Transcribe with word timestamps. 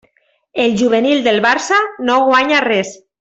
El 0.63 0.73
juvenil 0.79 1.21
del 1.29 1.39
Barça 1.47 1.79
no 2.09 2.17
guanya 2.31 2.65
res. 2.71 2.97